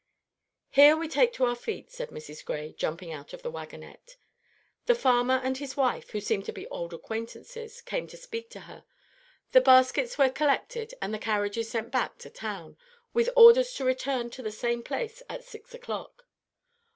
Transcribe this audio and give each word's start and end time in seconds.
"Here 0.71 0.97
we 0.97 1.07
take 1.07 1.31
to 1.33 1.45
our 1.45 1.53
feet," 1.55 1.91
said 1.91 2.09
Mrs. 2.09 2.43
Gray, 2.43 2.73
jumping 2.73 3.11
out 3.13 3.33
of 3.33 3.43
the 3.43 3.51
wagonette. 3.51 4.15
The 4.87 4.95
farmer 4.95 5.35
and 5.35 5.55
his 5.59 5.77
wife, 5.77 6.09
who 6.09 6.19
seemed 6.19 6.45
to 6.45 6.51
be 6.51 6.65
old 6.69 6.91
acquaintances, 6.91 7.81
came 7.81 8.05
out 8.05 8.09
to 8.09 8.17
speak 8.17 8.49
to 8.49 8.61
her. 8.61 8.83
The 9.51 9.61
baskets 9.61 10.17
were 10.17 10.31
collected, 10.31 10.95
and 11.03 11.13
the 11.13 11.19
carriages 11.19 11.69
sent 11.69 11.91
back 11.91 12.17
to 12.17 12.31
town, 12.31 12.77
with 13.13 13.29
orders 13.35 13.73
to 13.75 13.85
return 13.85 14.31
to 14.31 14.41
the 14.41 14.51
same 14.51 14.81
place 14.81 15.21
at 15.29 15.43
six 15.43 15.71
o'clock. 15.75 16.25